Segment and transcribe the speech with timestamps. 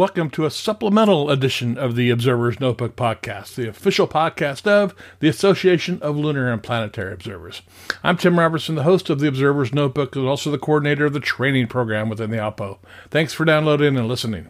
[0.00, 5.28] Welcome to a supplemental edition of the Observer's Notebook podcast, the official podcast of the
[5.28, 7.60] Association of Lunar and Planetary Observers.
[8.02, 11.20] I'm Tim Robertson, the host of the Observer's Notebook, and also the coordinator of the
[11.20, 12.78] training program within the ALPO.
[13.10, 14.48] Thanks for downloading and listening.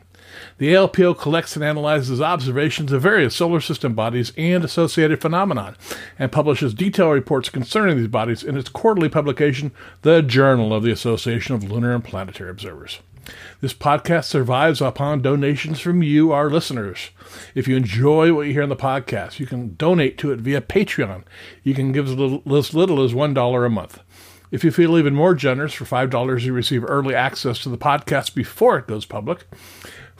[0.59, 5.75] The ALPO collects and analyzes observations of various solar system bodies and associated phenomena,
[6.17, 10.93] and publishes detailed reports concerning these bodies in its quarterly publication, the Journal of the
[10.93, 13.01] Association of Lunar and Planetary Observers.
[13.60, 17.11] This podcast survives upon donations from you, our listeners.
[17.55, 20.61] If you enjoy what you hear on the podcast, you can donate to it via
[20.61, 21.25] Patreon.
[21.62, 24.00] You can give as little as, little as $1 a month.
[24.50, 28.34] If you feel even more generous, for $5, you receive early access to the podcast
[28.34, 29.47] before it goes public.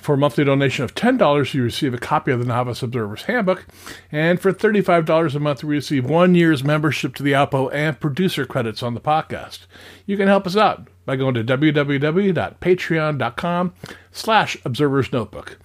[0.01, 3.67] For a monthly donation of $10, you receive a copy of the Novice Observer's Handbook.
[4.11, 8.47] And for $35 a month, you receive one year's membership to the ALPO and producer
[8.47, 9.67] credits on the podcast.
[10.06, 13.75] You can help us out by going to www.patreon.com
[14.11, 15.59] slash observers notebook.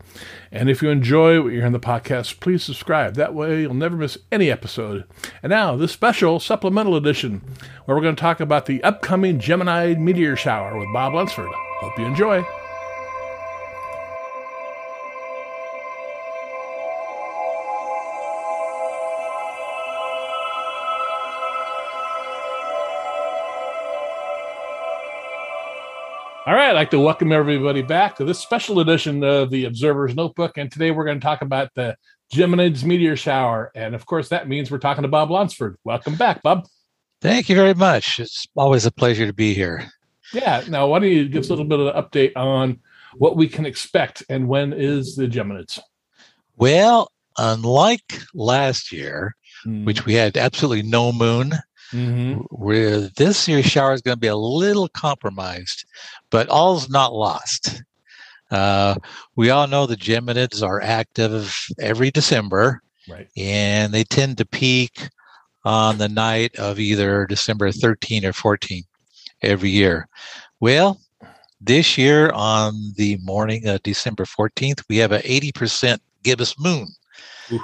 [0.51, 3.15] And if you enjoy what you hear in the podcast, please subscribe.
[3.15, 5.05] That way you'll never miss any episode.
[5.41, 7.43] And now, this special supplemental edition,
[7.85, 11.53] where we're going to talk about the upcoming Gemini meteor shower with Bob Lunsford.
[11.81, 12.43] Hope you enjoy.
[26.47, 30.15] All right, I'd like to welcome everybody back to this special edition of the Observer's
[30.15, 30.57] Notebook.
[30.57, 31.97] And today we're going to talk about the
[32.33, 33.71] Geminids meteor shower.
[33.75, 35.77] And of course, that means we're talking to Bob Lunsford.
[35.85, 36.67] Welcome back, Bob.
[37.21, 38.19] Thank you very much.
[38.19, 39.91] It's always a pleasure to be here.
[40.33, 40.63] Yeah.
[40.69, 42.81] Now, why don't you give us a little bit of an update on
[43.17, 45.79] what we can expect and when is the Geminids?
[46.57, 49.35] Well, unlike last year,
[49.65, 49.85] Mm.
[49.87, 51.53] which we had absolutely no moon,
[51.93, 52.45] Mhm.
[52.51, 55.85] where this year's shower is going to be a little compromised,
[56.31, 57.83] but all's not lost.
[58.51, 58.95] Uh,
[59.35, 63.29] we all know the Geminids are active every December, Right.
[63.37, 65.09] and they tend to peak
[65.65, 68.85] on the night of either December 13 or 14
[69.47, 70.09] every year.
[70.61, 71.01] Well,
[71.61, 76.89] this year on the morning of December 14th, we have an 80% gibbous moon.
[77.53, 77.63] Oof.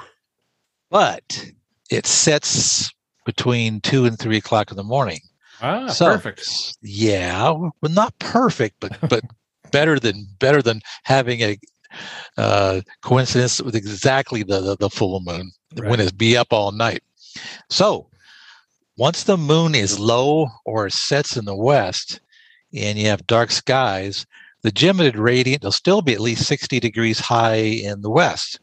[0.91, 1.51] But
[1.91, 2.91] it sets
[3.25, 5.21] between two and three o'clock in the morning.
[5.61, 6.77] Ah, So, perfect.
[6.83, 9.23] Yeah, well, not perfect, but but
[9.71, 11.57] better than better than having a
[12.37, 17.03] uh, coincidence with exactly the, the the full moon when it's be up all night.
[17.71, 18.09] So
[19.03, 22.21] once the moon is low or sets in the west,
[22.73, 24.25] and you have dark skies,
[24.63, 28.61] the Geminid radiant will still be at least sixty degrees high in the west.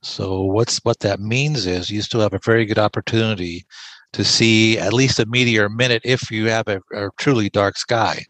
[0.00, 3.66] So what's what that means is you still have a very good opportunity
[4.12, 7.76] to see at least a meteor a minute if you have a, a truly dark
[7.76, 8.24] sky.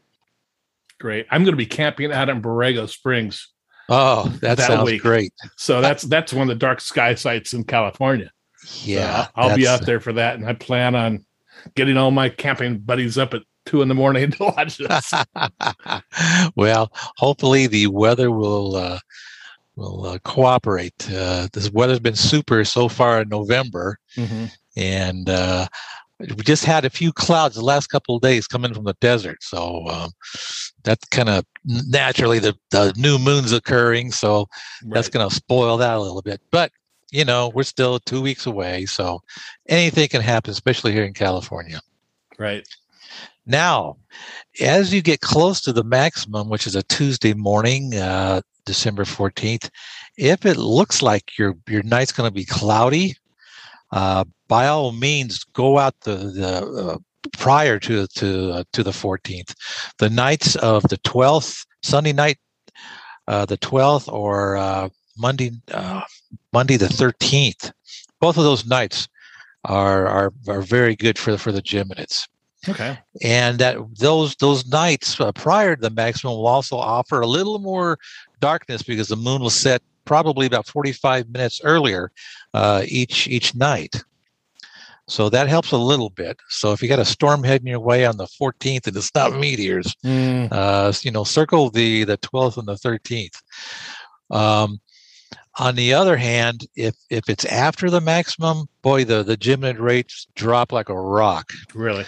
[0.98, 1.26] Great.
[1.30, 3.52] I'm going to be camping out in Borrego Springs.
[3.90, 5.02] Oh, that, That sounds week.
[5.02, 5.34] great.
[5.56, 8.32] So that's that's one of the dark sky sites in California.
[8.64, 11.26] So Yeah, I'll be out there for that, and I plan on
[11.74, 15.12] getting all my camping buddies up at two in the morning to watch this.
[16.56, 18.98] well, hopefully the weather will uh,
[19.76, 21.08] will uh, cooperate.
[21.12, 24.50] Uh, this weather's been super so far in November, Mhm.
[24.76, 25.66] and uh,
[26.20, 29.42] we just had a few clouds the last couple of days coming from the desert.
[29.42, 30.10] So um,
[30.84, 34.12] that's kind of naturally the, the new moon's occurring.
[34.12, 34.46] So
[34.82, 36.40] that's going to spoil that a little bit.
[36.52, 36.70] But
[37.14, 39.22] you know, we're still two weeks away, so
[39.68, 41.80] anything can happen, especially here in California.
[42.38, 42.66] right.
[43.46, 43.98] Now,
[44.60, 49.70] as you get close to the maximum, which is a Tuesday morning, uh, December 14th,
[50.16, 53.14] if it looks like your your night's going to be cloudy,
[53.92, 56.98] uh, by all means, go out the, the uh,
[57.38, 59.54] prior to to uh, to the 14th.
[59.98, 62.38] The nights of the 12th, Sunday night,
[63.28, 66.02] uh, the 12th, or uh, Monday uh,
[66.54, 67.72] Monday the 13th.
[68.20, 69.08] Both of those nights
[69.64, 72.28] are are are very good for the, for the Geminids.
[72.66, 72.96] Okay.
[73.22, 77.58] and that those those nights uh, prior to the maximum will also offer a little
[77.58, 77.98] more
[78.40, 82.10] darkness because the moon will set probably about 45 minutes earlier
[82.54, 83.94] uh, each each night
[85.06, 88.06] so that helps a little bit so if you got a storm heading your way
[88.06, 92.56] on the 14th and it's not meteors Mm, uh, you know circle the the 12th
[92.56, 93.36] and the 13th
[94.30, 94.80] um,
[95.58, 100.26] on the other hand if if it's after the maximum boy the the geminid rates
[100.34, 102.04] drop like a rock really?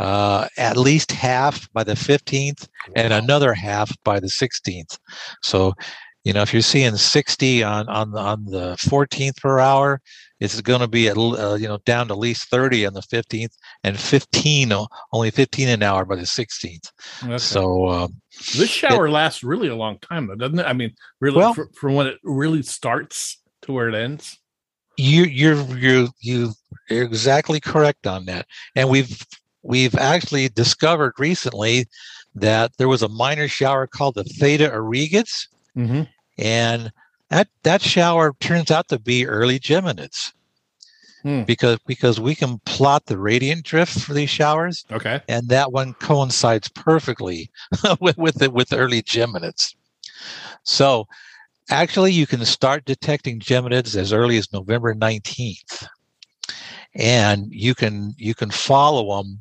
[0.00, 2.66] uh, at least half by the 15th
[2.96, 4.98] and another half by the 16th.
[5.42, 5.74] So,
[6.24, 10.00] you know, if you're seeing 60 on on the, on the 14th per hour,
[10.38, 13.00] it's going to be at uh, you know down to at least 30 on the
[13.02, 13.52] 15th
[13.84, 14.72] and 15
[15.12, 16.90] only 15 an hour by the 16th.
[17.24, 17.38] Okay.
[17.38, 18.14] So, um,
[18.56, 20.66] this shower lasts really a long time, though, doesn't it?
[20.66, 24.38] I mean, really, Well- fr- from when it really starts to where it ends.
[24.96, 26.52] you you're you you
[26.88, 29.24] you're exactly correct on that and we've
[29.62, 31.86] we've actually discovered recently
[32.34, 35.46] that there was a minor shower called the theta Aurigids
[35.80, 36.02] Mm-hmm.
[36.38, 36.92] and
[37.30, 40.32] that that shower turns out to be early geminids
[41.22, 41.42] Hmm.
[41.42, 45.20] because because we can plot the radiant drift for these showers Okay.
[45.28, 47.50] and that one coincides perfectly
[48.00, 49.74] with with the, with early geminids
[50.64, 51.06] so
[51.70, 55.86] actually you can start detecting geminids as early as november 19th
[56.94, 59.40] and you can you can follow them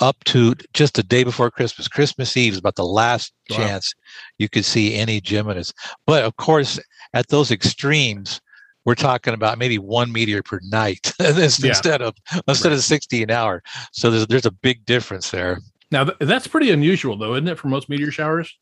[0.00, 3.56] up to just the day before christmas christmas eve is about the last Wow.
[3.56, 3.92] chance
[4.38, 5.72] you could see any geminids
[6.06, 6.78] but of course
[7.14, 8.40] at those extremes
[8.84, 12.06] we're talking about maybe one meteor per night instead Yeah.
[12.08, 12.14] of
[12.48, 13.62] instead of 60 an hour
[13.92, 15.58] so there's, there's a big difference there
[15.90, 18.56] Now th- that's pretty unusual, though, isn't it, for most meteor showers?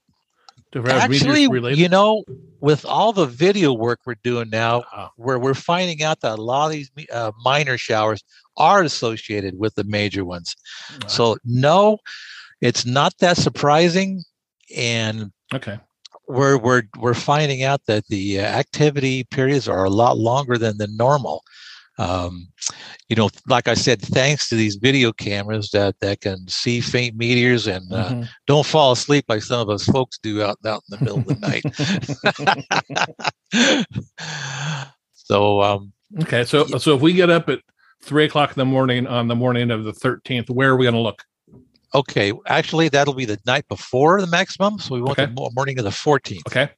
[1.00, 2.24] Actually you know
[2.60, 6.42] with all the video work we're doing now Oh, where we're finding out that a
[6.42, 8.22] lot of these uh, minor showers
[8.56, 10.54] are associated with the major ones
[11.06, 11.98] so no
[12.60, 14.22] it's not that surprising
[14.76, 15.78] and okay.
[16.26, 20.78] we're we're we're finding out that the uh, activity periods are a lot longer than
[20.78, 21.42] the normal.
[21.98, 22.48] Um,
[23.08, 27.16] you know, like I said, thanks to these video cameras that that can see faint
[27.16, 28.28] meteors and uh, Mhm.
[28.46, 31.26] don't fall asleep like some of us folks do out out in the middle of
[31.26, 31.64] the night.
[35.14, 35.92] so um,
[36.22, 36.44] Okay.
[36.44, 37.60] So so if we get up at
[38.02, 40.94] three o'clock in the morning on the morning of the thirteenth, where are we going
[40.94, 41.22] to look?
[41.94, 44.78] okay, actually that'll be the night before the maximum.
[44.78, 45.24] So we want Okay.
[45.26, 46.46] the mo- morning of the 14th.
[46.46, 46.70] Okay.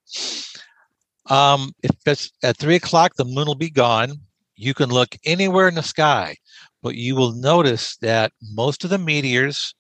[1.26, 4.12] Um, if it's at three o'clock, the moon will be gone.
[4.60, 6.36] You can look anywhere in the sky,
[6.82, 9.74] but you will notice that most of the meteors,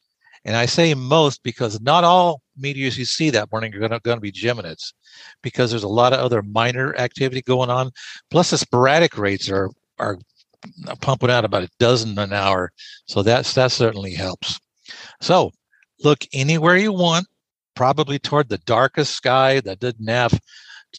[0.46, 4.20] and I say most because not all meteors you see that morning are going to,
[4.20, 4.94] be Geminids,
[5.42, 7.90] because there's a lot of other minor activity going on.
[8.30, 9.68] Plus, the sporadic rates are
[9.98, 10.18] are
[11.02, 12.72] pumping out about a dozen an hour,
[13.04, 14.58] so that's that certainly helps.
[15.20, 15.50] So,
[16.02, 17.26] look anywhere you want,
[17.76, 20.40] probably toward the darkest sky that doesn't have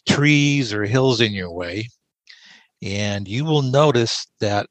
[0.08, 1.88] trees or hills in your way,
[2.82, 4.66] and you will notice that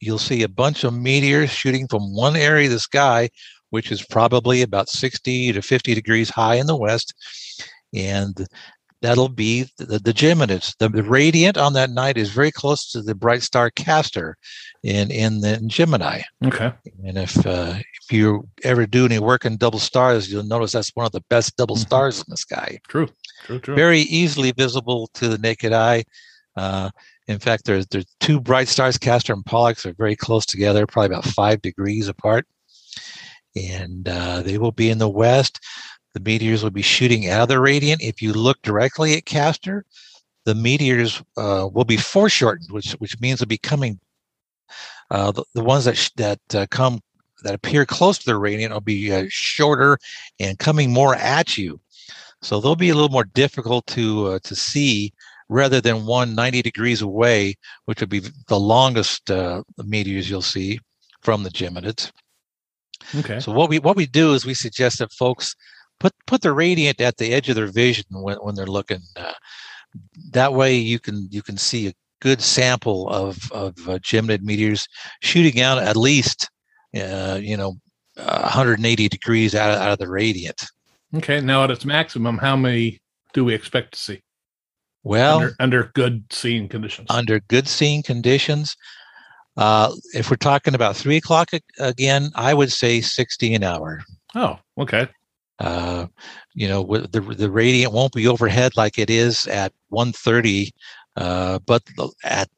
[0.00, 3.28] you'll see a bunch of meteors shooting from one area of the sky,
[3.70, 7.12] which is probably about 60 to 50 degrees high in the west,
[7.92, 8.46] and
[9.02, 10.74] that'll be the, the Geminids.
[10.78, 14.36] The, the radiant on that night is very close to the bright star Castor
[14.82, 16.22] in in the in Gemini.
[16.44, 16.72] Okay.
[17.04, 20.90] And if uh, if you ever do any work in double stars, you'll notice that's
[20.94, 21.80] one of the best double Mhm.
[21.80, 23.08] stars in the sky True.
[23.44, 23.58] True.
[23.60, 23.74] True.
[23.74, 26.04] very easily visible to the naked eye.
[26.58, 26.90] Uh,
[27.28, 31.14] in fact, there's there's two bright stars, Castor and Pollux, are very close together, probably
[31.14, 32.46] about five degrees apart,
[33.54, 35.60] and uh, they will be in the west.
[36.14, 38.02] The meteors will be shooting out of the radiant.
[38.02, 39.84] If you look directly at Castor,
[40.46, 44.00] the meteors uh, will be foreshortened, which which means they'll be coming.
[45.12, 47.00] Uh, the, the ones that sh- that uh, come
[47.44, 49.96] that appear close to the radiant will be shorter
[50.40, 51.80] and coming more at you.
[52.42, 55.12] So they'll be a little more difficult to to see
[55.48, 57.54] rather than one 90 degrees away,
[57.86, 60.78] which would be the longest uh, meteors you'll see
[61.22, 62.10] from the Geminids.
[63.16, 63.40] Okay.
[63.40, 65.54] So what we what we do is we suggest that folks
[66.00, 69.00] put put the radiant at the edge of their vision when, when they're looking.
[69.16, 69.32] Uh,
[70.32, 74.86] that way you can you can see a good sample of of uh, Geminid meteors
[75.22, 76.50] shooting out at least
[76.94, 77.76] uh, you know
[78.18, 80.66] uh, 180 degrees out of, out of the radiant.
[81.14, 81.40] Okay.
[81.40, 83.00] Now at its maximum, how many
[83.32, 84.22] do we expect to see
[85.04, 87.06] Well, under, under good seeing conditions?
[87.10, 88.76] under good seeing conditions.
[89.56, 94.02] Uh, if we're talking about three o'clock again, I would say 60 an hour.
[94.34, 95.08] oh, okay.
[95.58, 96.06] Uh,
[96.54, 100.70] you know, with the the radiant won't be overhead like it is at 1:30,
[101.16, 101.82] uh, but
[102.22, 102.48] at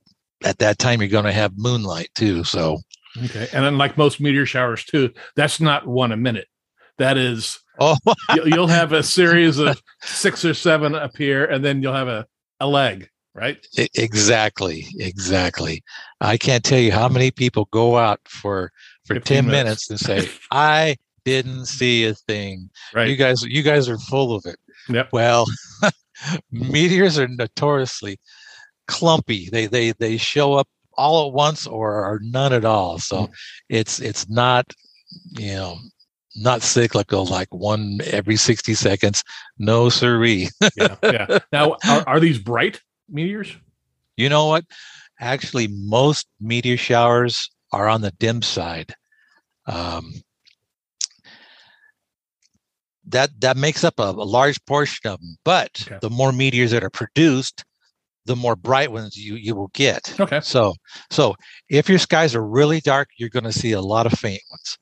[0.45, 2.45] at that time you're going to have moonlight too.
[2.45, 2.79] So
[3.17, 6.47] Okay, and unlike most meteor showers too, that's not one a minute.
[7.01, 7.97] That is, Oh,
[8.45, 12.27] you'll, have a series of six or seven appear, and then you'll have a
[12.61, 13.57] a leg, right?
[13.95, 15.83] Exactly exactly
[16.21, 18.71] i can't tell you how many people go out for
[19.07, 19.89] for 10 minutes.
[19.89, 23.09] minutes and say i didn't see a thing Right.
[23.09, 24.59] you guys you guys are full of it
[24.91, 25.09] Yep.
[25.13, 25.47] well
[26.53, 28.19] meteors are notoriously
[28.87, 33.17] clumpy they they they show up all at once or, or none at all so
[33.27, 33.33] Mm.
[33.71, 34.67] it's it's not
[35.39, 35.79] you know
[36.37, 39.25] not cyclical like a like one every 60 seconds
[39.59, 41.39] no siree yeah, yeah.
[41.53, 43.57] Now, are, are these bright meteors?
[44.17, 44.65] You know what?
[45.19, 48.95] Actually, most meteor showers are on the dim side.
[49.67, 50.15] Um,
[53.07, 55.37] that that makes up a, a large portion of them.
[55.45, 55.99] But Okay.
[56.01, 57.65] the more meteors that are produced,
[58.27, 60.15] the more bright ones you you will get.
[60.21, 60.41] Okay.
[60.41, 60.75] So
[61.11, 61.35] so
[61.69, 64.79] if your skies are really dark, you're going to see a lot of faint ones,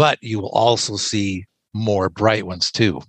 [0.00, 3.02] but you will also see more bright ones too.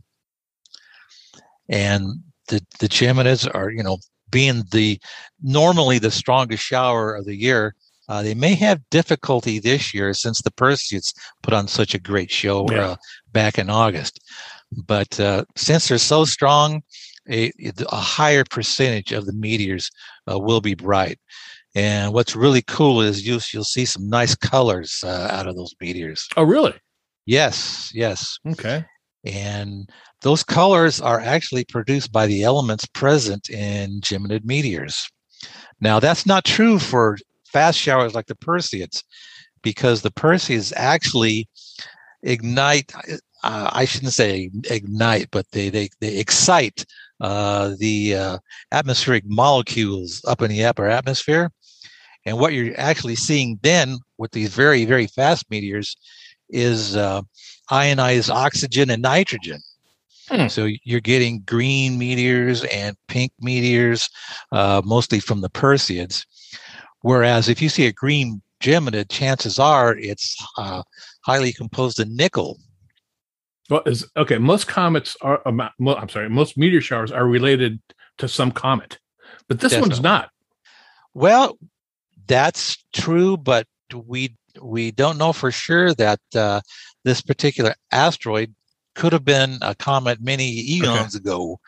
[1.70, 2.04] And
[2.50, 3.98] the the Geminids are you know
[4.30, 5.00] being the
[5.42, 7.76] normally the strongest shower of the year.
[8.10, 12.30] Uh, they may have difficulty this year since the Perseids put on such a great
[12.30, 12.88] show Yeah.
[12.90, 12.96] uh,
[13.32, 14.20] back in August.
[14.86, 16.82] But uh, since they're so strong,
[17.30, 17.54] a,
[17.90, 19.90] a higher percentage of the meteors
[20.30, 21.20] uh, will be bright.
[21.74, 25.74] And what's really cool is you'll, you'll see some nice colors uh, out of those
[25.80, 26.28] meteors.
[26.36, 26.74] Oh, really?
[27.26, 28.38] Yes, yes.
[28.46, 28.84] Okay.
[29.24, 29.90] And
[30.22, 35.10] those colors are actually produced by the elements present in Geminid meteors.
[35.80, 39.04] Now, that's not true for fast showers like the Perseids,
[39.62, 41.48] because the Perseids actually
[42.24, 42.94] ignite.
[43.44, 46.86] Uh, I shouldn't say ignite, but they they they excite
[47.20, 48.38] uh, the uh,
[48.72, 51.52] atmospheric molecules up in the upper atmosphere.
[52.26, 55.98] And what you're actually seeing then with these very very fast meteors
[56.50, 57.22] is uh,
[57.70, 59.60] ionized oxygen and nitrogen.
[60.30, 60.48] Hmm.
[60.48, 64.10] So you're getting green meteors and pink meteors,
[64.52, 66.26] uh, mostly from the Perseids.
[67.02, 70.84] Whereas if you see a green Geminid, chances are it's uh,
[71.26, 72.60] highly composed of nickel.
[73.70, 74.38] Well, is okay.
[74.38, 75.42] Most comets are.
[75.46, 76.30] Um, I'm sorry.
[76.30, 77.80] Most meteor showers are related
[78.20, 79.00] to some comet,
[79.48, 80.30] but this one's not.
[81.14, 81.58] Well,
[82.32, 86.62] that's true, but we we don't know for sure that uh,
[87.04, 88.56] this particular asteroid
[88.96, 91.60] could have been a comet many eons ago.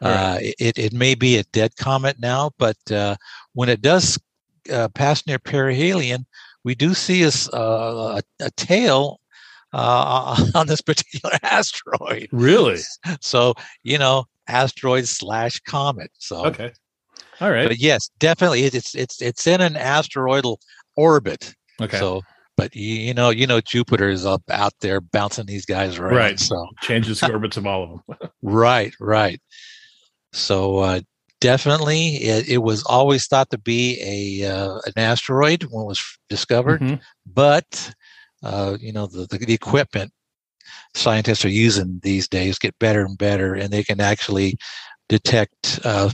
[0.00, 0.36] All right.
[0.36, 3.16] Uh, it it may be a dead comet now, but uh,
[3.54, 4.18] when it does
[4.72, 6.24] uh, pass near perihelion,
[6.62, 9.18] we do see a, uh, a, a tail
[9.72, 12.28] uh, on this particular asteroid.
[12.30, 12.82] Really?
[13.20, 16.12] So you know, asteroid slash comet.
[16.18, 16.72] So Okay.
[17.40, 17.68] All right.
[17.68, 20.58] but yes, definitely, it- it's it's it's in an asteroidal
[20.96, 21.54] orbit.
[21.80, 21.98] Okay.
[21.98, 22.22] So,
[22.56, 26.16] but you, you know, you know, Jupiter is up out there bouncing these guys around.
[26.16, 26.40] Right.
[26.40, 28.30] So, Changes the orbits of all of them.
[28.42, 29.40] right, right.
[30.32, 31.00] So, uh,
[31.40, 33.98] definitely, it, it was always thought to be
[34.42, 37.00] a uh, an asteroid when it was discovered, Mhm.
[37.26, 37.94] but
[38.42, 40.12] uh, you know, the, the the equipment
[40.94, 44.56] scientists are using these days get better and better, and they can actually
[45.08, 46.10] detect uh,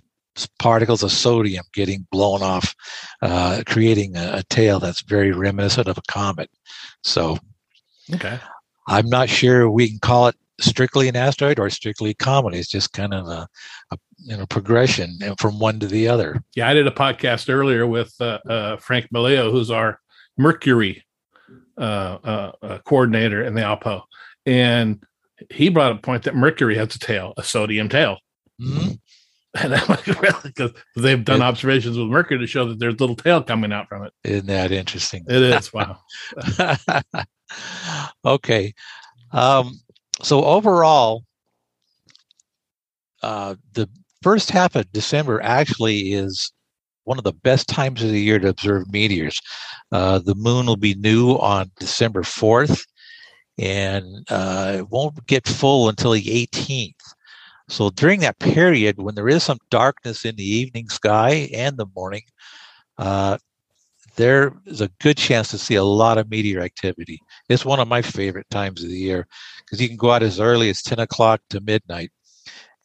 [0.58, 2.74] particles of sodium getting blown off,
[3.22, 6.50] uh, creating a, a tail that's very reminiscent of a comet.
[7.02, 7.38] So
[8.12, 8.38] Okay.
[8.86, 12.54] I'm not sure we can call it strictly an asteroid or strictly a comet.
[12.54, 13.48] It's just kind of a,
[13.90, 16.42] a you know progression from one to the other.
[16.54, 20.00] Yeah, I did a podcast earlier with uh, uh, Frank Melillo, who's our
[20.36, 21.04] Mercury
[21.78, 24.02] uh, uh, uh, coordinator in the Alpo,
[24.46, 25.02] and
[25.50, 28.18] he brought up a point that Mercury has a tail, a sodium tail.
[28.60, 29.00] Mhm.
[29.62, 30.34] And I'm like, really?
[30.42, 33.88] Because they've done It- observations with Mercury to show that there's little tail coming out
[33.88, 34.12] from it.
[34.24, 35.24] Isn't that interesting?
[35.28, 35.98] It is wow.
[38.24, 38.74] okay.
[39.30, 39.80] Um,
[40.22, 41.24] so overall,
[43.22, 43.88] uh, the
[44.22, 46.52] first half of December actually is
[47.04, 49.38] one of the best times of the year to observe meteors.
[49.92, 52.84] Uh, the moon will be new on December 4th,
[53.58, 57.13] and uh, it won't get full until the 18th.
[57.74, 61.86] So during that period, when there is some darkness in the evening sky and the
[61.96, 62.22] morning,
[62.98, 63.38] uh,
[64.14, 67.20] there is a good chance to see a lot of meteor activity.
[67.48, 69.26] It's one of my favorite times of the year
[69.58, 72.12] because you can go out as early as 10 o'clock to midnight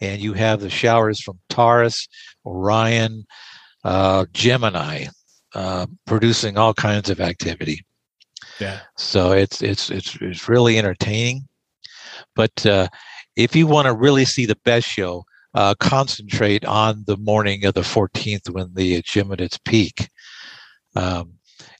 [0.01, 2.07] and you have the showers from Taurus,
[2.43, 3.27] Orion,
[3.83, 5.05] uh, Gemini,
[5.53, 7.85] uh, producing all kinds of activity.
[8.59, 8.79] Yeah.
[8.97, 11.47] So it's it's it's it's really entertaining.
[12.35, 12.87] But uh,
[13.39, 17.73] if you want to really see the best show, uh, concentrate on the morning of
[17.73, 20.09] the 14th when the Geminids peak.
[20.93, 21.35] Um,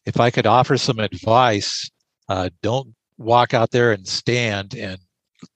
[0.05, 1.91] if I could offer some advice,
[2.29, 4.99] uh, don't walk out there and stand and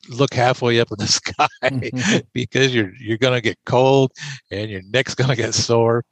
[0.09, 1.07] look halfway up in the
[2.11, 4.11] sky because you're you're going to get cold
[4.51, 6.03] and your neck's going to get sore.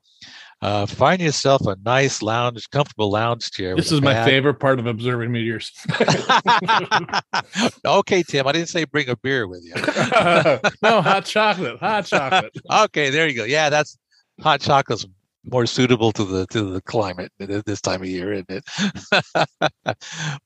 [0.62, 3.76] Uh, find yourself a nice lounge, comfortable lounge chair.
[3.76, 5.72] This is my favorite part of observing meteors.
[7.86, 8.46] okay, Tim.
[8.46, 9.74] I didn't say bring a beer with you.
[10.84, 11.80] no, hot chocolate.
[11.80, 12.56] Hot chocolate.
[12.72, 13.44] okay, there you go.
[13.44, 13.98] Yeah, that's
[14.40, 15.08] hot chocolate's
[15.46, 18.64] more suitable to the to the climate this time of year, isn't it?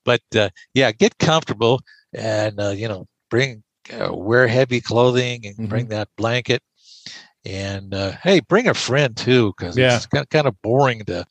[0.05, 1.81] but uh, yeah, get comfortable
[2.13, 5.65] and uh, you know bring uh, wear heavy clothing and mm-hmm.
[5.65, 6.61] bring that blanket
[7.45, 9.95] and uh, hey, bring a friend too, because yeah.
[9.95, 11.25] it's kind of boring to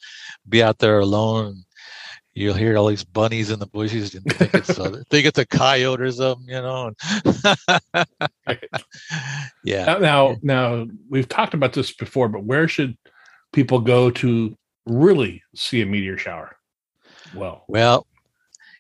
[0.49, 1.65] be out there alone.
[2.35, 5.47] You'll hear all these bunnies in the bushes and think it's uh, think it's a
[5.47, 6.93] coyote or something, you know.
[9.65, 9.85] yeah.
[9.85, 12.97] Now, now, now, we've talked about this before, but where should
[13.53, 14.57] people go to
[14.87, 16.57] really see a meteor shower?
[17.37, 18.07] Well, well,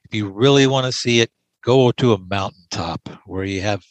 [0.05, 1.31] if you really want to see it,
[1.63, 3.85] go to a mountaintop where you have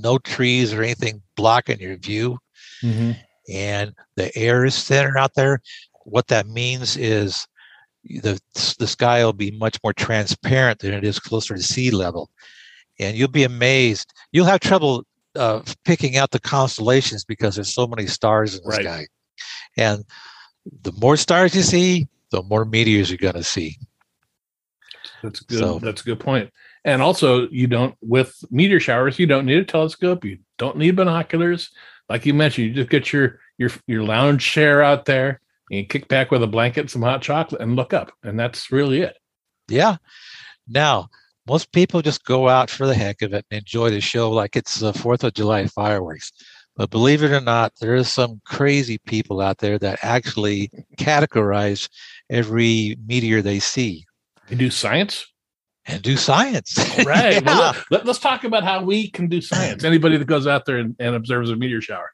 [0.00, 2.38] no trees or anything blocking your view
[2.82, 3.12] mm-hmm.
[3.50, 5.60] and the air is thinner out there.
[6.04, 7.46] What that means is
[8.04, 8.40] the
[8.78, 12.30] the sky will be much more transparent than it is closer to sea level,
[12.98, 14.12] and you'll be amazed.
[14.32, 15.04] You'll have trouble
[15.36, 18.82] uh, picking out the constellations because there's so many stars in the right.
[18.82, 19.06] sky,
[19.76, 20.04] and
[20.82, 23.76] the more stars you see, the more meteors you're going to see.
[25.22, 25.58] That's good.
[25.58, 26.50] So, That's a good point.
[26.84, 30.24] And also, you don't with meteor showers, you don't need a telescope.
[30.24, 31.70] You don't need binoculars
[32.08, 36.08] like you mentioned, you just get your your your lounge chair out there and kick
[36.08, 39.16] back with a blanket, some hot chocolate, and look up, and that's really it.
[39.68, 39.96] Yeah.
[40.66, 41.08] Now,
[41.46, 44.56] most people just go out for the heck of it and enjoy the show like
[44.56, 46.32] it's the Fourth of July fireworks.
[46.76, 51.88] But believe it or not, there is some crazy people out there that actually categorize
[52.30, 54.06] every meteor they see.
[54.48, 55.26] They do science
[55.88, 56.76] and do science.
[57.04, 57.34] right.
[57.34, 57.40] yeah.
[57.44, 59.84] well, let, us talk about how we can do science.
[59.84, 62.12] Anybody that goes out there and, and observes a meteor shower.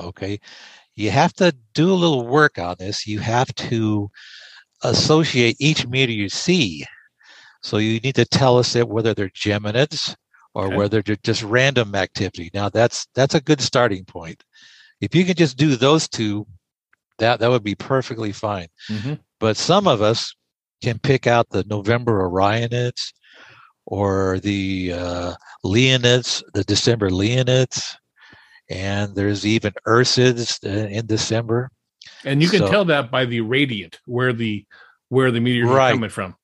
[0.00, 0.40] Okay.
[0.96, 3.06] You have to do a little work on this.
[3.06, 4.10] You have to
[4.82, 6.84] associate each meteor you see.
[7.62, 10.16] So you need to tell us that whether they're geminids
[10.54, 10.76] or okay.
[10.76, 12.50] whether they're just random activity.
[12.52, 14.42] Now that's that's a good starting point.
[15.00, 16.46] If you can just do those two,
[17.18, 18.68] that that would be perfectly fine.
[18.90, 19.14] Mm-hmm.
[19.38, 20.34] But some of us
[20.82, 23.12] can pick out the November Orionids
[23.86, 27.94] or the uh, Leonids, the December Leonids,
[28.68, 31.70] and there's even Ursids in December.
[32.24, 34.64] And you can so, tell that by the radiant where the
[35.08, 35.90] where the meteors right.
[35.90, 36.34] are coming from.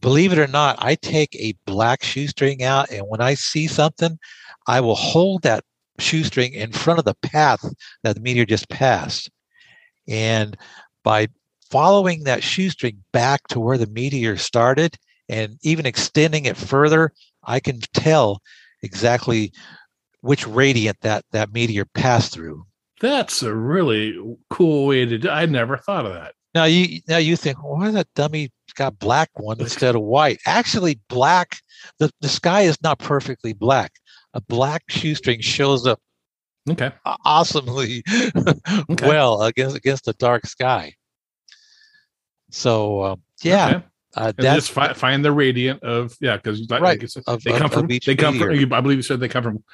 [0.00, 4.18] Believe it or not, I take a black shoestring out, and when I see something,
[4.66, 5.64] I will hold that
[5.98, 7.60] shoestring in front of the path
[8.02, 9.30] that the meteor just passed.
[10.08, 10.56] And
[11.04, 11.28] by
[11.70, 14.96] following that shoestring back to where the meteor started
[15.28, 17.12] and even extending it further,
[17.44, 18.42] I can tell
[18.82, 19.52] exactly
[20.20, 22.64] which radiant that that meteor passed through.
[23.00, 25.30] That's a really cool way to do.
[25.30, 26.34] I never thought of that.
[26.54, 30.38] Now you now you think, well, why that dummy got black one instead of white?
[30.46, 31.56] Actually, black.
[31.98, 33.92] The the sky is not perfectly black.
[34.34, 36.00] A black shoestring shows up
[36.68, 36.92] okay
[37.24, 38.02] awesomely
[38.90, 39.08] okay.
[39.08, 40.92] well against against the dark sky.
[42.50, 43.84] So um, yeah, okay.
[44.16, 47.00] uh, that's just fi- find the radiant of yeah because like, right.
[47.00, 48.56] Like said, of, they come of, from they come meteor.
[48.56, 49.64] from I believe you said they come from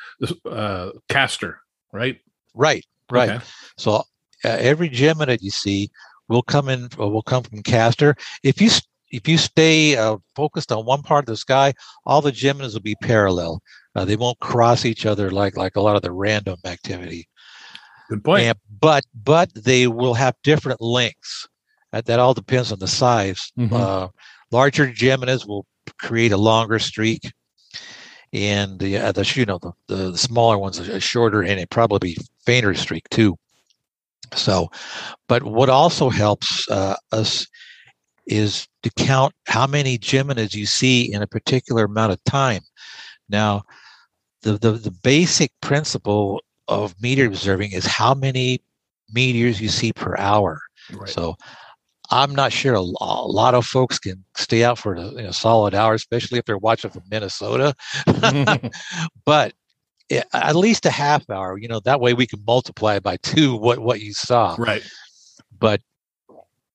[0.44, 1.60] uh, Castor,
[1.92, 2.18] right?
[2.54, 3.30] Right, right.
[3.30, 3.44] Okay.
[3.76, 4.02] So uh,
[4.42, 5.90] every gem that you see
[6.28, 8.16] will come in uh, will come from Castor.
[8.42, 8.70] If you
[9.10, 11.72] if you stay uh, focused on one part of the sky,
[12.04, 13.62] all the Geminis will be parallel.
[13.94, 17.28] Uh, they won't cross each other like like a lot of the random activity.
[18.08, 18.42] Good point.
[18.42, 21.48] And, but but they will have different lengths.
[21.96, 23.50] That, that all depends on the size.
[23.58, 23.74] Mm-hmm.
[23.74, 24.08] Uh,
[24.50, 25.64] larger Geminis will
[25.98, 27.32] create a longer streak,
[28.34, 31.70] and the, uh, the you know the, the, the smaller ones are shorter and it
[31.70, 33.34] probably be fainter streak too.
[34.34, 34.68] So,
[35.26, 37.46] but what also helps uh, us
[38.26, 42.60] is to count how many Geminis you see in a particular amount of time.
[43.30, 43.62] Now,
[44.42, 48.60] the, the, the basic principle of meteor observing is how many
[49.10, 50.60] meteors you see per hour.
[50.92, 51.08] Right.
[51.08, 51.36] So
[52.10, 55.74] I'm not sure a, lot of folks can stay out for a you know, solid
[55.74, 57.74] hour, especially if they're watching from Minnesota.
[59.24, 59.52] but
[60.32, 63.80] at least a half hour, you know, that way we can multiply by two what
[63.80, 64.54] what you saw.
[64.58, 64.82] Right.
[65.58, 65.80] But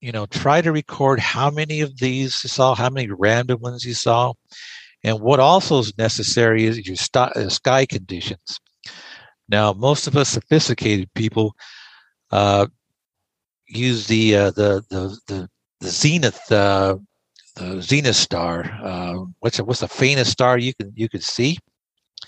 [0.02, 3.86] you know, try to record how many of these you saw, how many random ones
[3.86, 4.34] you saw,
[5.04, 8.60] and what also is necessary is your st- uh, sky conditions.
[9.48, 11.56] Now, most of us sophisticated people
[12.32, 12.68] uh,
[13.72, 16.98] use the, uh, the, the the the zenith uh,
[17.56, 18.64] the zenith star.
[18.84, 21.58] Uh, what's the, what's the faintest star you can you can see?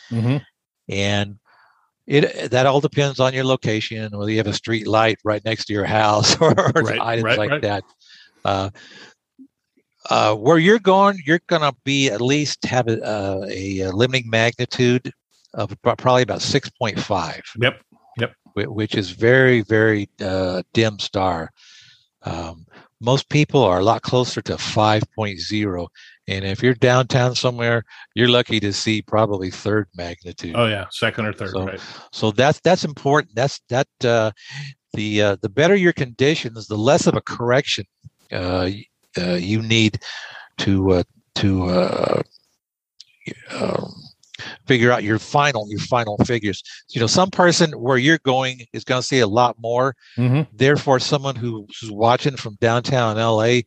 [0.09, 0.37] Mm-hmm.
[0.89, 1.39] And
[2.07, 5.65] it that all depends on your location, whether you have a street light right next
[5.65, 7.61] to your house or, Right, items right, like right.
[7.61, 7.83] that.
[8.45, 8.69] Uh,
[10.09, 14.29] uh, where you're going, you're going to be at least have a, uh, a limiting
[14.29, 15.09] magnitude
[15.53, 17.81] of probably about 6.5 Yep.
[18.53, 21.49] Whi- which is very very uh, dim star.
[22.23, 22.65] Um,
[23.01, 25.87] most people are a lot closer to 5.0
[26.29, 27.83] and if you're downtown somewhere
[28.15, 30.55] you're lucky to see probably third magnitude.
[30.55, 31.81] Oh yeah, second or third, So- right?
[32.13, 33.35] so that's that's important.
[33.35, 34.31] That's that uh,
[34.93, 37.85] the uh, the better your conditions the less of a correction
[38.31, 38.69] uh,
[39.17, 39.99] uh, you need
[40.59, 41.03] to uh,
[41.35, 42.21] to uh,
[43.51, 43.91] um,
[44.67, 48.83] figure out your final your final figures you know some person where you're going is
[48.83, 50.41] going to see a lot more Mm-hmm.
[50.55, 53.59] therefore someone who- who's watching from downtown la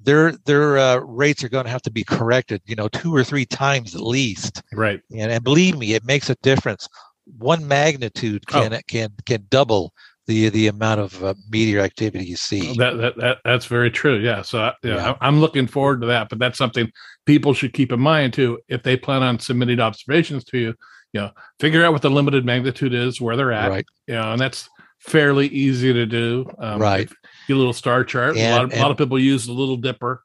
[0.00, 3.22] their their uh, rates are going to have to be corrected you know two or
[3.24, 5.00] three times at least Right.
[5.10, 6.88] and, and believe me it makes a difference
[7.38, 8.68] one magnitude Oh.
[8.68, 9.92] can can can double
[10.26, 14.16] the the amount of uh, meteor activity you see That, that that that's very true.
[14.18, 14.42] Yeah.
[14.42, 15.14] So I- yeah, Yeah.
[15.20, 16.28] I- I'm looking forward to that.
[16.28, 16.90] But that's something
[17.26, 18.58] people should keep in mind too.
[18.68, 20.74] If they plan on submitting observations to you,
[21.12, 21.30] you know,
[21.60, 23.70] figure out what the limited magnitude is, where they're at.
[23.70, 24.68] right You know, and that's
[25.00, 26.48] fairly easy to do.
[26.58, 27.10] Um, Right.
[27.50, 28.36] a little star chart.
[28.36, 30.22] a, lot of, And- a lot of people use the little dipper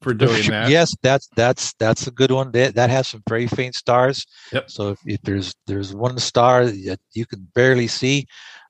[0.00, 0.70] for doing that.
[0.70, 2.50] Yes, that's that's that's a good one.
[2.52, 4.26] That that has some very faint stars.
[4.52, 4.70] Yep.
[4.70, 8.26] So if, if there's there's one star that you can barely see,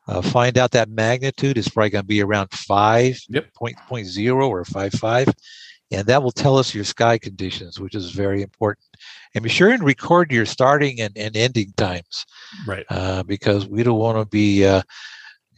[0.09, 3.53] uh, find out that magnitude is probably going to be around five Yep.
[3.55, 5.29] point point zero or five five,
[5.91, 8.87] and that will tell us your sky conditions, which is very important.
[9.35, 12.25] And be sure and record your starting and, and ending times
[12.65, 12.87] Right.
[12.91, 14.83] uh, because we don't want to be uh,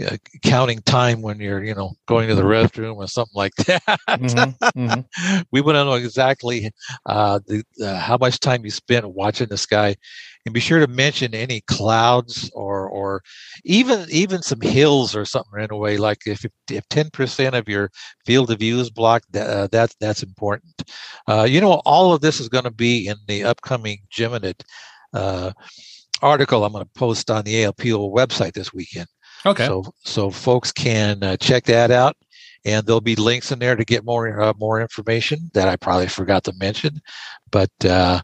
[0.04, 3.82] uh, counting time when you're you know going to the restroom or something like that.
[4.18, 5.04] Mhm, mhm.
[5.52, 6.70] we want to know exactly
[7.06, 9.96] uh, the, uh, how much time you spent watching the sky,
[10.48, 13.22] and be sure to mention any clouds or or
[13.64, 15.98] even even some hills or something in a way.
[15.98, 17.90] Like if if ten percent of your
[18.24, 20.82] field of view is blocked, that, uh, that's that's important.
[21.28, 24.62] Uh, you know, all of this is going to be in the upcoming Geminid
[25.12, 25.52] uh,
[26.22, 29.08] article I'm going to post on the ALPO website this weekend.
[29.44, 29.66] Okay.
[29.66, 32.16] So so folks can uh, check that out,
[32.64, 36.08] and there'll be links in there to get more uh, more information that I probably
[36.08, 37.02] forgot to mention,
[37.50, 38.22] but uh,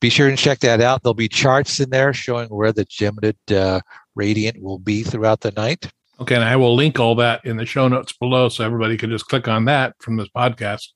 [0.00, 1.02] be sure and check that out.
[1.02, 3.80] There'll be charts in there showing where the Geminid uh,
[4.14, 5.90] radiant will be throughout the night.
[6.20, 9.10] Okay, and I will link all that in the show notes below, so everybody can
[9.10, 10.88] just click on that from this podcast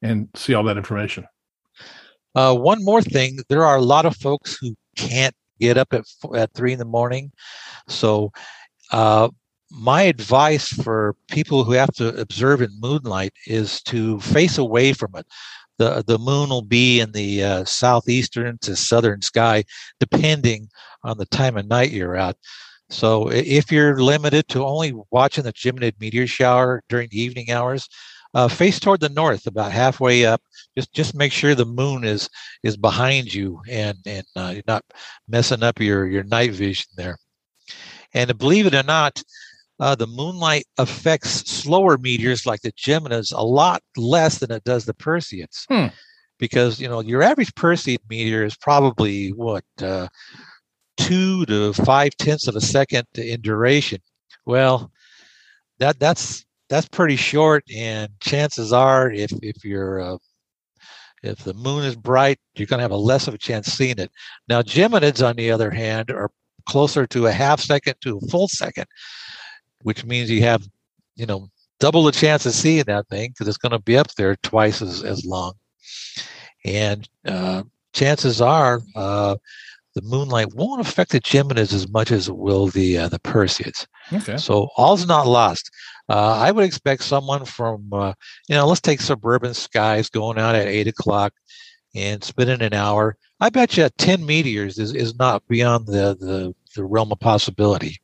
[0.00, 1.26] and see all that information.
[2.34, 6.04] Uh, one more thing: there are a lot of folks who can't get up at
[6.34, 7.32] at three in the morning,
[7.86, 8.32] so
[8.92, 9.28] uh,
[9.70, 15.10] my advice for people who have to observe in moonlight is to face away from
[15.16, 15.26] it.
[15.78, 19.64] The The moon will be in the uh, southeastern to southern sky,
[20.00, 20.68] depending
[21.04, 22.36] on the time of night you're out.
[22.90, 27.88] So if you're limited to only watching the Geminid meteor shower during the evening hours,
[28.34, 30.42] uh, face toward the north, about halfway up.
[30.76, 32.28] Just just make sure the moon is
[32.62, 34.84] is behind you and and uh, you're not
[35.28, 37.18] messing up your your night vision there.
[38.14, 39.22] And believe it or not,
[39.80, 44.84] uh, the moonlight affects slower meteors like the Geminis a lot less than it does
[44.84, 45.64] the Perseids.
[45.68, 45.86] Hmm.
[46.38, 50.08] Because you know your average Perseid meteor is probably what uh,
[50.96, 54.00] two to five tenths of a second in duration.
[54.44, 54.90] Well,
[55.78, 60.18] that that's that's pretty short, and chances are, if if you're uh,
[61.22, 63.98] if the moon is bright, you're going to have a less of a chance seeing
[63.98, 64.10] it.
[64.48, 66.30] Now, Geminids, on the other hand, are
[66.66, 68.86] closer to a half second to a full second,
[69.82, 70.66] which means you have,
[71.16, 71.48] you know,
[71.80, 74.82] double the chance of seeing that thing because it's going to be up there twice
[74.82, 75.54] as, as long.
[76.64, 79.36] And uh, chances are uh,
[79.94, 83.86] the moonlight won't affect the Geminids as much as it will the uh, the Perseids.
[84.12, 84.36] Okay.
[84.36, 85.70] So all's not lost.
[86.08, 88.12] Uh, I would expect someone from, uh,
[88.48, 91.32] you know, let's take suburban skies going out at eight o'clock
[91.94, 93.16] and spending an hour.
[93.40, 97.98] I bet you 10 meteors is, is not beyond the, the, the realm of possibility.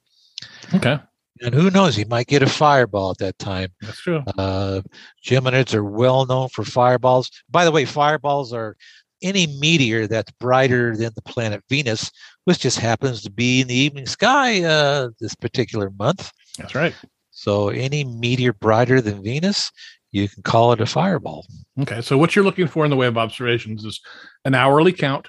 [0.75, 0.99] Okay.
[1.43, 3.71] And who knows, He might get a fireball at that time.
[3.81, 4.23] That's true.
[4.37, 4.83] Uh,
[5.25, 7.31] Geminids are well known for fireballs.
[7.51, 8.77] By the way, fireballs are
[9.23, 12.11] any meteor that's brighter than the planet Venus,
[12.45, 16.33] which just happens to be in the evening sky uh, this particular month.
[16.57, 16.95] That's right.
[17.31, 19.71] So any meteor brighter than Venus,
[20.11, 21.47] you can call it a fireball.
[21.81, 22.01] Okay.
[22.01, 24.01] So what you're looking for in the way of observations is
[24.45, 25.29] an hourly count,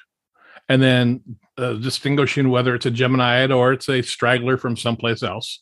[0.68, 1.22] and then
[1.58, 5.60] uh, distinguishing whether it's a Gemini or it's a straggler from someplace else.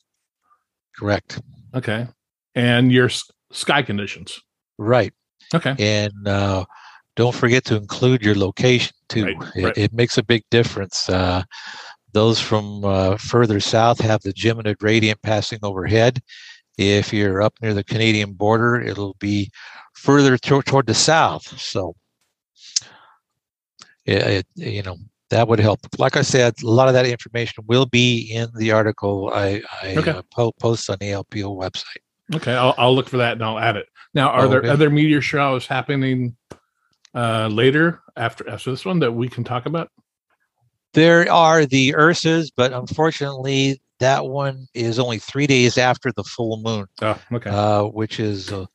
[0.98, 1.42] Correct.
[1.74, 2.08] Okay.
[2.56, 4.40] And your s- sky conditions.
[4.78, 5.14] Right.
[5.54, 5.76] Okay.
[5.80, 6.66] And uh,
[7.16, 9.26] don't forget to include your location too.
[9.26, 9.78] Right, it, right.
[9.78, 11.10] it makes a big difference.
[11.10, 11.44] Uh,
[12.14, 16.22] those from uh, further south have the Geminid radiant passing overhead.
[16.78, 19.52] If you're up near the Canadian border, it'll be
[19.94, 21.60] further to- toward the south.
[21.60, 21.96] So,
[24.06, 24.98] it, it, you know,
[25.30, 25.80] that would help.
[25.98, 29.96] Like I said, a lot of that information will be in the article I, I
[29.98, 30.12] Okay.
[30.12, 32.36] uh, po- post on the ALPO website.
[32.36, 33.88] Okay, I'll, I'll look for that and I'll add it.
[34.14, 34.70] Now, are there Okay.
[34.70, 36.36] other meteor showers happening
[37.16, 39.90] uh, later after after this one that we can talk about?
[40.94, 46.58] There are the Ursids, but unfortunately, that one is only three days after the full
[46.62, 47.50] moon, Oh, okay.
[47.50, 48.66] uh, which is, uh,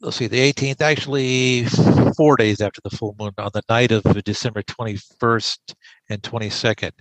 [0.00, 1.64] let's see, the 18th, actually
[2.16, 5.58] four days after the full moon on the night of December 21st
[6.10, 6.92] and 22nd.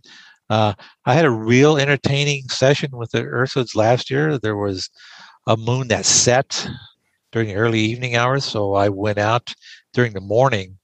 [0.50, 0.74] Uh,
[1.06, 4.38] I had a real entertaining session with the Ursids last year.
[4.38, 4.90] There was
[5.48, 6.68] a moon that set
[7.32, 9.54] during the early evening hours, so I went out
[9.94, 10.78] during the morning,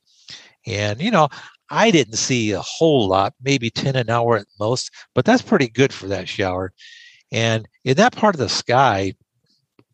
[0.66, 1.30] and you know,
[1.70, 5.68] I didn't see a whole lot, maybe 10 an hour at most, but that's pretty
[5.68, 6.74] good for that shower.
[7.32, 9.14] And in that part of the sky,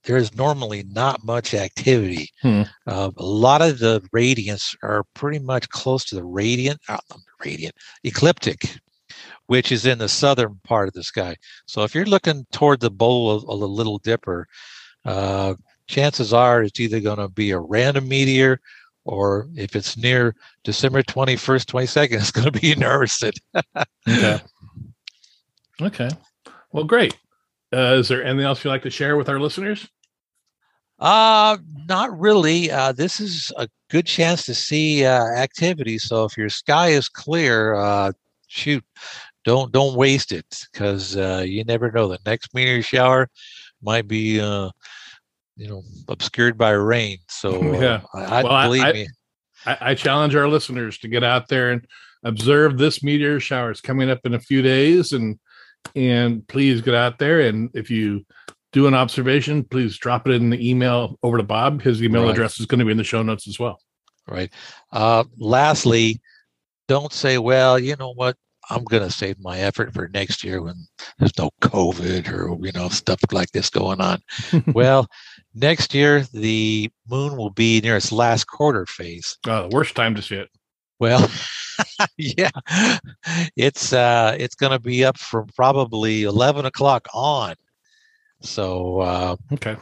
[0.06, 2.30] there's normally not much activity.
[2.42, 2.64] Hmm.
[2.88, 6.98] Uh, a lot of the radiants are pretty much close to the radiant, uh,
[7.44, 8.78] radiant, ecliptic,
[9.48, 11.36] which is in the southern part of the sky.
[11.66, 14.48] So if you're looking toward the bowl of, of the Little Dipper,
[15.06, 15.56] uh,
[15.88, 18.60] chances are it's either going to be a random meteor
[19.06, 23.34] or if it's near December 21st, 22nd, it's going to be an Ursid.
[24.08, 24.40] Okay.
[25.82, 26.08] Okay.
[26.72, 27.18] Well, great.
[27.74, 29.90] Uh, is there anything else you'd like to share with our listeners?
[31.00, 32.72] Uh, not really.
[32.72, 35.98] Uh, this is a good chance to see uh, activity.
[35.98, 38.12] So if your sky is clear, uh,
[38.48, 38.84] shoot,
[39.44, 42.08] don't don't waste it because uh, you never know.
[42.08, 43.30] The next meteor shower
[43.82, 44.70] might be, uh,
[45.58, 47.18] you know, obscured by rain.
[47.28, 48.02] So uh, Yeah.
[48.14, 49.08] I, I Well, believe I- me.
[49.68, 51.86] I, I challenge our listeners to get out there and
[52.24, 53.72] observe this meteor shower.
[53.72, 55.40] It's coming up in a few days, and
[55.96, 57.42] and please get out there.
[57.42, 58.26] And if you
[58.76, 61.82] do an observation, please drop it in the email over to Bob.
[61.82, 62.32] His email Right.
[62.32, 63.80] address is going to be in the show notes as well.
[64.28, 64.52] Right.
[64.92, 66.20] Uh, lastly,
[66.90, 68.36] don't say, well, you know what?
[68.70, 70.76] I'm going to save my effort for next year when
[71.18, 74.22] there's no COVID or, you know, stuff like this going on.
[74.74, 75.08] well,
[75.54, 79.38] next year, the moon will be near its last quarter phase.
[79.48, 80.50] Oh, the worst time to see it.
[81.00, 81.30] Well,
[82.18, 82.50] yeah,
[83.56, 87.56] it's uh, it's going to be up from probably 11 o'clock on.
[88.42, 89.76] So uh, Okay.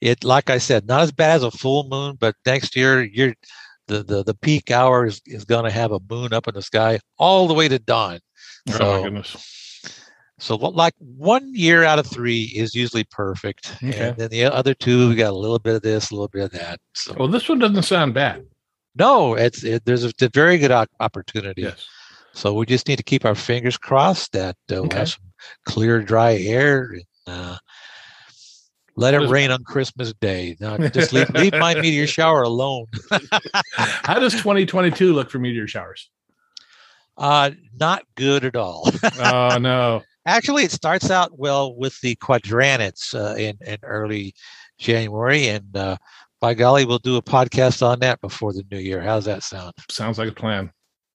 [0.00, 3.34] it like I said, not as bad as a full moon, but next year you're
[3.88, 6.62] the the, the peak hour is, is going to have a moon up in the
[6.62, 8.20] sky all the way to dawn.
[8.68, 9.80] oh my So goodness.
[10.38, 14.08] so like one year out of three is usually perfect, Okay.
[14.08, 16.44] and then the other two we got a little bit of this, a little bit
[16.44, 16.80] of that.
[16.94, 18.46] So Well, this one doesn't sound bad.
[18.94, 21.62] no, it's it, there's a, a very good opportunity.
[21.62, 21.86] Yes.
[22.32, 25.24] So we just need to keep our fingers crossed that uh, we'll have some
[25.66, 26.92] clear, dry air.
[26.92, 27.56] And, uh,
[29.00, 30.56] let it rain on Christmas Day.
[30.60, 32.86] No, just leave, leave my meteor shower alone.
[33.72, 36.10] How does 2022 look for meteor showers?
[37.16, 38.88] Uh, not good at all.
[39.18, 40.02] Oh no.
[40.26, 44.34] Actually, it starts out well with the Quadrantids uh, in, in early
[44.78, 45.48] January.
[45.48, 45.96] And uh,
[46.40, 49.00] by golly, we'll do a podcast on that before the new year.
[49.00, 49.72] How's that sound?
[49.88, 50.70] Sounds like a plan.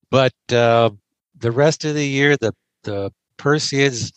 [0.10, 0.89] But uh,
[1.38, 4.12] the rest of the year, the, the Perseids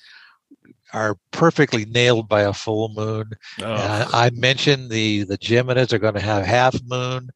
[0.92, 3.30] are perfectly nailed by a full moon.
[3.60, 7.30] Oh, Uh, I mentioned the the Geminis are going to have half moon,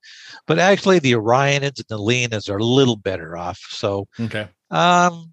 [0.47, 3.59] but actually the Orionids and the Leonids are a little better off.
[3.71, 4.49] So okay.
[4.71, 5.33] um,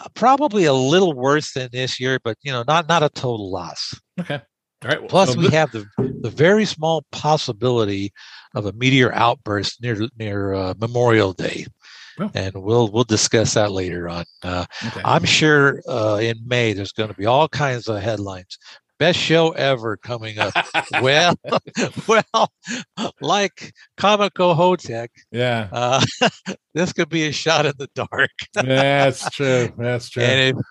[0.00, 3.50] uh, probably a little worse than this year, but you know, not not a total
[3.50, 3.94] loss.
[4.20, 4.40] Okay.
[4.82, 5.00] All right.
[5.00, 5.86] well, Plus, so we have the
[6.20, 8.12] the very small possibility
[8.54, 11.66] of a meteor outburst near near uh, Memorial Day,
[12.20, 12.30] Oh.
[12.34, 14.24] and we'll we'll discuss that later on.
[14.42, 15.00] Uh, okay.
[15.04, 18.58] I'm sure uh, in May there's going to be all kinds of headlines.
[18.98, 20.52] Best show ever coming up.
[21.00, 21.34] well,
[22.08, 22.52] well,
[23.20, 25.68] like Comet Kohoutek, yeah.
[25.70, 26.04] uh,
[26.74, 28.30] this could be a shot in the dark.
[28.54, 29.72] That's true.
[29.78, 30.24] That's true.
[30.24, 30.64] And if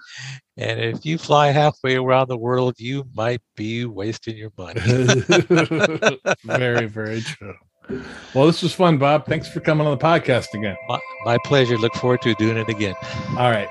[0.57, 4.81] and if you fly halfway around the world, you might be wasting your money.
[6.43, 7.55] very, very true.
[8.33, 9.25] Well, this was fun, Bob.
[9.25, 10.77] Thanks for coming on the podcast again.
[10.87, 11.77] my, my pleasure.
[11.77, 12.95] Look forward to doing it again.
[13.37, 13.69] All right.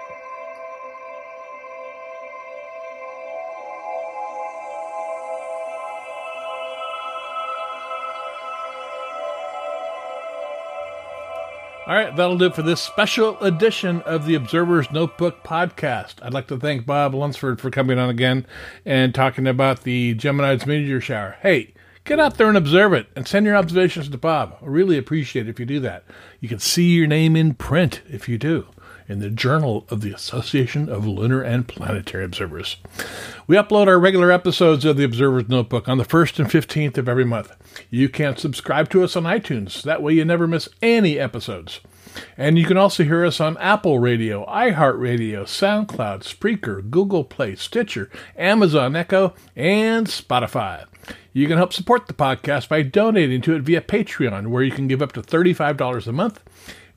[11.86, 16.14] All right, that'll do it for this special edition of the Observer's Notebook podcast.
[16.20, 18.44] I'd like to thank Bob Lunsford for coming on again
[18.84, 21.36] and talking about the Gemini's meteor shower.
[21.42, 21.74] Hey,
[22.06, 24.56] Get out there and observe it and send your observations to Bob.
[24.62, 26.04] I really appreciate it if you do that.
[26.38, 28.68] You can see your name in print if you do
[29.08, 32.76] in the Journal of the Association of Lunar and Planetary Observers.
[33.48, 37.08] We upload our regular episodes of the Observer's Notebook on the 1st and 15th of
[37.08, 37.52] every month.
[37.90, 39.82] You can subscribe to us on iTunes.
[39.82, 41.80] That way you never miss any episodes.
[42.36, 48.10] And you can also hear us on Apple Radio, iHeartRadio, SoundCloud, Spreaker, Google Play, Stitcher,
[48.36, 50.84] Amazon Echo, and Spotify.
[51.32, 54.88] You can help support the podcast by donating to it via Patreon, where you can
[54.88, 56.42] give up to $35 a month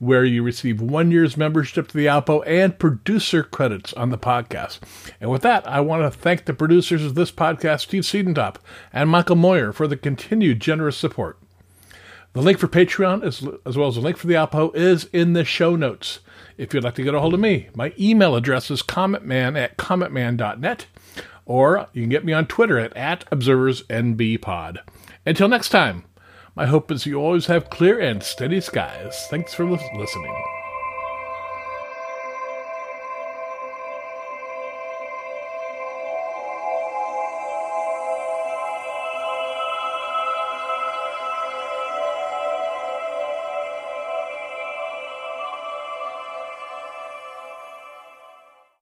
[0.00, 4.80] where you receive one year's membership to the Alpo and producer credits on the podcast.
[5.20, 8.56] And with that, I want to thank the producers of this podcast, Steve Siedentop
[8.92, 11.38] and Michael Moyer, for the continued generous support.
[12.32, 15.32] The link for Patreon, as, as well as the link for the Alpo, is in
[15.32, 16.20] the show notes.
[16.56, 19.76] If you'd like to get a hold of me, my email address is cometman at
[19.76, 20.86] cometman.net,
[21.44, 24.78] or you can get me on Twitter at, at observersnbpod.
[25.26, 26.04] Until next time,
[26.54, 29.26] my hope is you always have clear and steady skies.
[29.28, 30.59] Thanks for listening.